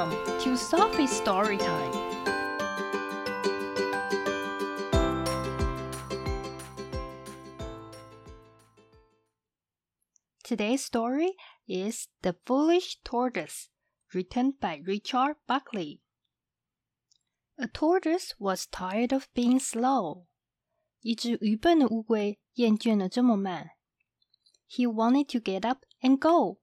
[0.00, 1.92] Welcome to Sophie's Story Time.
[10.42, 11.32] Today's story
[11.68, 13.68] is The Foolish Tortoise,
[14.14, 16.00] written by Richard Buckley.
[17.58, 20.24] A tortoise was tired of being slow.
[21.02, 23.72] 一只愚笨的乌龟厌倦了这么慢。
[24.70, 26.60] He wanted to get up and go.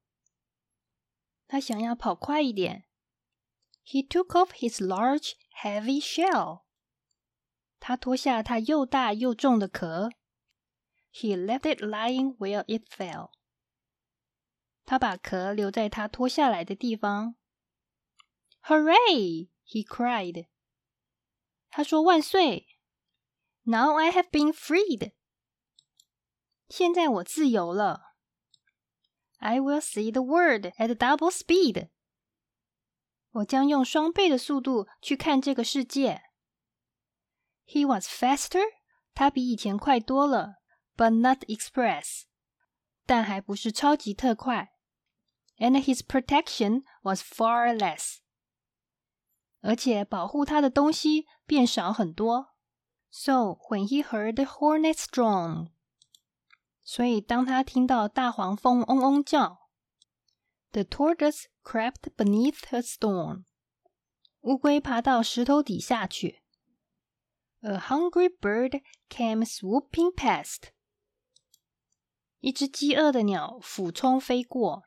[1.47, 2.85] 他想要跑快一点。
[3.87, 6.63] He took off his large, heavy shell.
[7.79, 10.09] 他脱下他又大又重的壳。
[11.11, 13.31] He left it lying where it fell.
[14.85, 17.35] 他把壳留在他脱下来的地方。
[18.63, 19.49] Hooray!
[19.65, 20.47] He cried.
[21.69, 22.67] 他说万岁！
[23.63, 25.13] Now I have been freed.
[26.69, 28.15] 现在我自由了。
[29.37, 31.89] I will see the world at double speed.
[33.37, 36.21] 我将用双倍的速度去看这个世界。
[37.65, 38.63] He was faster.
[39.15, 40.55] 他比以前快多了，
[40.95, 42.23] but not express.
[43.05, 44.73] 但还不是超级特快。
[45.57, 48.17] And his protection was far less.
[49.61, 52.55] 而且保护他的东西变少很多。
[53.11, 55.69] So when he heard the hornet's drone.
[56.83, 59.66] 所以，当他听到大黄蜂嗡嗡叫
[60.71, 63.45] ，The tortoise crept beneath a stone。
[64.41, 66.41] 乌龟爬到石头底下去。
[67.61, 70.71] A hungry bird came swooping past。
[72.39, 74.83] 一只饥饿的鸟俯冲飞过。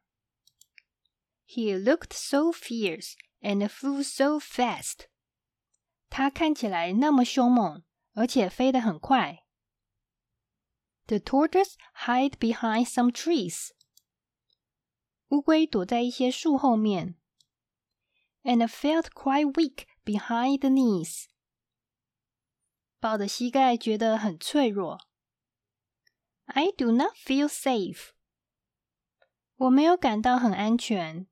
[1.47, 5.07] He looked so fierce and flew so fast。
[6.11, 9.45] 他看起来那么凶猛，而且飞得很快。
[11.07, 13.71] The tortoise hid behind some trees.
[15.31, 17.17] 乌龟躲在一些树后面。
[18.43, 21.27] And felt quite weak behind the knees.
[23.01, 25.07] 抱的膝盖觉得很脆弱。
[26.45, 28.11] I do not feel safe.
[29.57, 31.27] 我没有感到很安全。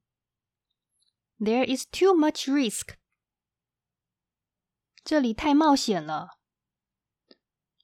[1.38, 2.97] There is too much risk.
[5.04, 6.38] 这里太冒险了。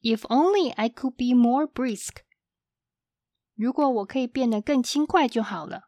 [0.00, 2.22] If only I could be more brisk.
[3.54, 5.83] 如果我可以变得更轻快就好了。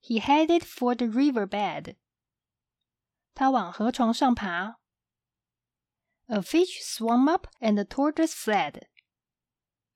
[0.00, 1.96] He headed for the river bed.
[3.34, 4.78] 他往河床上爬。
[6.26, 8.88] A fish swam up and the tortoise fled.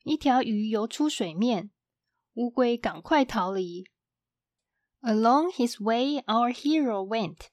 [0.05, 1.71] 一条鱼游出水面，
[2.35, 3.85] 乌龟赶快逃离。
[5.01, 7.49] Along his way our hero went,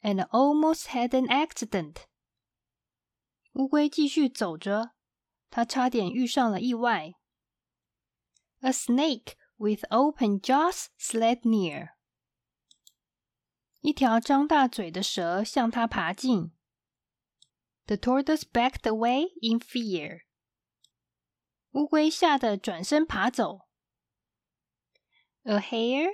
[0.00, 2.06] and almost had an accident.
[3.52, 4.92] 乌龟继续走着，
[5.50, 7.12] 它差点遇上了意外。
[8.60, 11.90] A snake with open jaws slid near。
[13.80, 16.52] 一条张大嘴的蛇向它爬近。
[17.86, 20.22] The tortoise backed away in fear。
[21.72, 23.66] 乌龟吓得转身爬走。
[25.44, 26.08] A hare，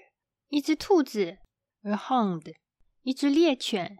[0.48, 1.38] 一只兔子。
[1.82, 2.54] A hound，
[3.02, 3.98] 一只猎犬。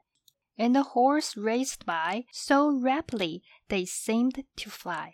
[0.59, 5.13] and the horse raced by so rapidly they seemed to fly.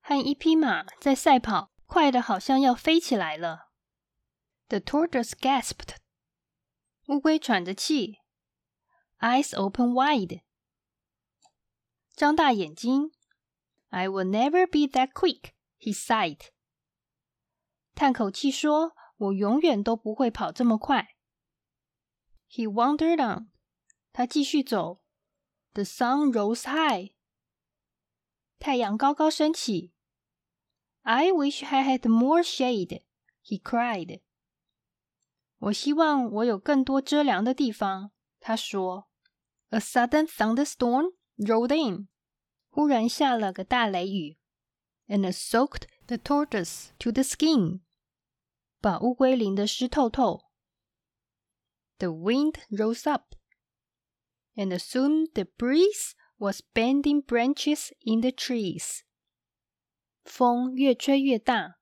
[0.00, 3.71] 和一匹马在赛跑， 快得好像要飞起来了。
[4.67, 5.97] The tortoise gasped.
[7.07, 8.19] 乌龟喘着气
[9.19, 10.41] ，eyes open wide，
[12.15, 13.11] 张大眼睛。
[13.89, 16.49] I will never be that quick, he sighed.
[17.93, 21.15] 叹口气说：“我永远都不会跑这么快。”
[22.49, 23.51] He wandered on.
[24.11, 25.01] 他继续走。
[25.73, 27.13] The sun rose high.
[28.59, 29.94] 太阳高高升起。
[31.04, 33.02] I wish I had more shade,
[33.42, 34.20] he cried.
[35.58, 39.08] 我希望我有更多遮凉的地方，他说。
[39.70, 42.08] A sudden thunderstorm rolled in.
[42.70, 44.36] 忽然下了个大雷雨，
[45.06, 47.80] and soaked the tortoise to the skin.
[48.80, 50.50] 把乌龟淋得湿透透。
[51.98, 53.34] The wind rose up
[54.56, 59.02] and soon the breeze was bending branches in the trees.
[60.24, 61.78] 风越吹越大，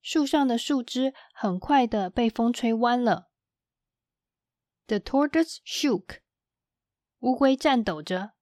[0.00, 3.30] 树上的树枝很快的被风吹弯了。
[4.86, 6.20] The tortoise shook，
[7.20, 8.32] 乌龟颤抖着。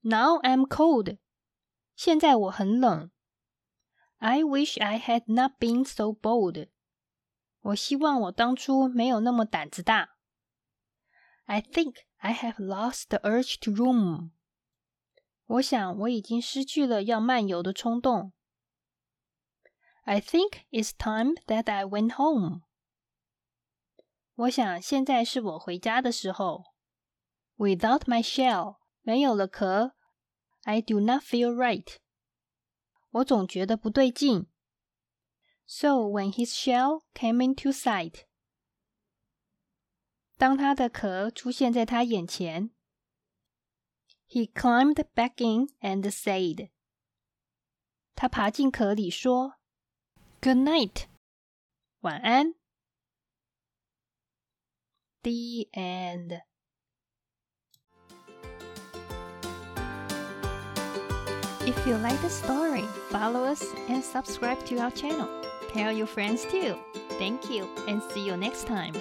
[0.00, 1.18] Now I'm cold，
[1.96, 3.10] 现在我很冷。
[4.18, 6.68] I wish I had not been so bold，
[7.60, 10.16] 我希望我当初没有那么胆子大。
[11.46, 14.30] I think I have lost the urge to roam.
[15.48, 18.32] 我想我已经失去了要漫游的冲动。
[20.04, 22.62] I think it's time that I went home.
[24.34, 26.64] 我想现在是我回家的时候。
[27.56, 29.94] Without my shell，没有了壳，
[30.62, 31.98] I do not feel right。
[33.10, 34.48] 我总觉得不对劲。
[35.66, 38.24] So when his shell came into sight，
[40.36, 42.72] 当他的壳出现在他眼前
[44.28, 46.70] ，He climbed back in and said，
[48.14, 49.54] 他爬进壳里说，
[50.40, 51.04] Good night，
[52.00, 52.54] 晚安。
[55.22, 56.42] The end.
[61.66, 65.28] If you like the story, follow us and subscribe to our channel.
[65.72, 66.76] Tell your friends too.
[67.18, 68.92] Thank you and see you next time.